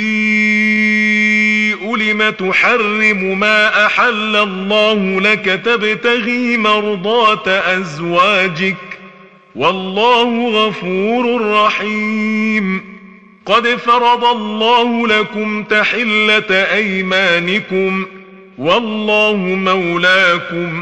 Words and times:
لم 1.74 2.30
تحرم 2.30 3.40
ما 3.40 3.86
احل 3.86 4.36
الله 4.36 5.22
لك 5.22 5.62
تبتغي 5.66 6.58
مرضات 6.58 7.48
ازواجك 7.48 8.76
والله 9.56 10.50
غفور 10.50 11.52
رحيم 11.52 12.82
قد 13.46 13.68
فرض 13.68 14.26
الله 14.26 15.08
لكم 15.08 15.64
تحله 15.64 16.50
ايمانكم 16.52 18.06
والله 18.60 19.36
مولاكم 19.38 20.82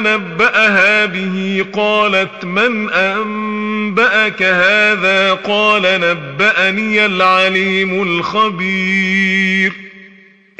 نبأها 0.00 1.06
به 1.06 1.64
قالت 1.72 2.44
من 2.44 2.90
أنبأك 2.90 4.42
هذا 4.42 5.32
قال 5.34 5.82
نبأني 5.82 7.06
العليم 7.06 8.02
الخبير 8.02 9.72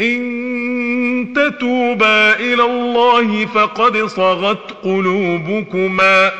إن 0.01 1.33
تتوبا 1.37 2.37
إلى 2.37 2.63
الله 2.63 3.47
فقد 3.47 4.05
صغت 4.07 4.71
قلوبكما 4.85 6.33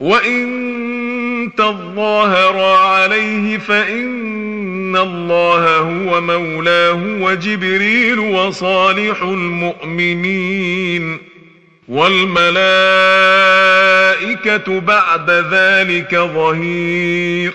وإن 0.00 0.50
تظاهرا 1.56 2.78
عليه 2.78 3.58
فإن 3.58 4.40
ان 4.90 4.96
الله 4.96 5.76
هو 5.78 6.20
مولاه 6.20 7.02
وجبريل 7.20 8.18
وصالح 8.18 9.22
المؤمنين 9.22 11.18
والملائكه 11.88 14.78
بعد 14.80 15.30
ذلك 15.30 16.14
ظهير 16.14 17.52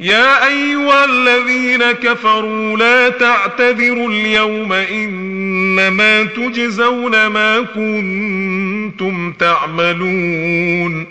يا 0.00 0.46
ايها 0.48 1.04
الذين 1.04 1.92
كفروا 1.92 2.76
لا 2.78 3.08
تعتذروا 3.08 4.08
اليوم 4.10 4.72
انما 4.72 6.22
تجزون 6.24 7.26
ما 7.26 7.60
كنتم 7.60 9.32
تعملون 9.32 11.06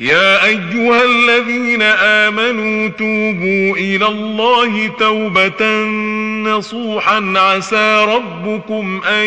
يا 0.00 0.44
ايها 0.46 1.04
الذين 1.04 1.82
امنوا 1.82 2.88
توبوا 2.88 3.76
الى 3.76 4.06
الله 4.06 4.86
توبه 4.98 5.66
نصوحا 6.50 7.32
عسى 7.36 8.04
ربكم 8.08 9.00
ان 9.04 9.24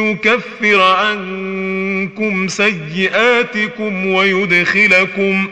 يكفر 0.00 0.80
عنكم 0.82 2.48
سيئاتكم 2.48 4.06
ويدخلكم 4.06 5.48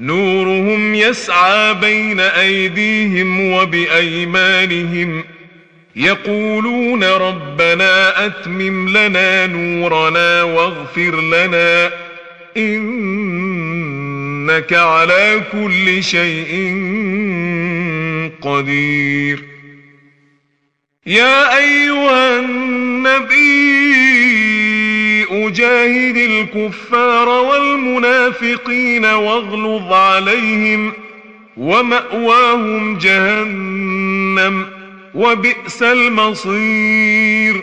نورهم 0.00 0.94
يسعى 0.94 1.74
بين 1.74 2.20
ايديهم 2.20 3.52
وبايمانهم 3.52 5.24
يقولون 5.96 7.04
ربنا 7.04 8.26
اتمم 8.26 8.88
لنا 8.88 9.46
نورنا 9.46 10.42
واغفر 10.42 11.20
لنا 11.22 11.90
انك 12.56 14.72
على 14.72 15.40
كل 15.52 16.02
شيء 16.02 16.48
قدير 18.42 19.42
يا 21.06 21.58
ايها 21.58 22.40
النبي 22.40 23.70
جاهد 25.50 26.16
الكفار 26.16 27.28
والمنافقين 27.28 29.04
واغلظ 29.04 29.92
عليهم 29.92 30.92
وماواهم 31.56 32.98
جهنم 32.98 34.66
وبئس 35.14 35.82
المصير 35.82 37.62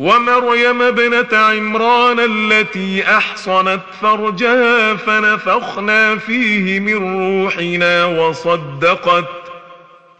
ومريم 0.00 0.82
ابنة 0.82 1.36
عمران 1.38 2.18
التي 2.20 3.04
أحصنت 3.04 3.80
فرجها 4.02 4.94
فنفخنا 4.96 6.16
فيه 6.16 6.80
من 6.80 6.94
روحنا 7.42 8.04
وصدقت 8.04 9.24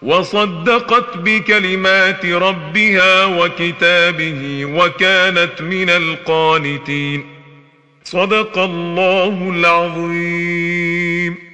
وصدقت 0.02 1.16
بكلمات 1.16 2.26
ربها 2.26 3.24
وكتابه 3.24 4.62
وكانت 4.64 5.60
من 5.62 5.90
القانتين 5.90 7.26
صدق 8.04 8.58
الله 8.58 9.52
العظيم 9.56 11.49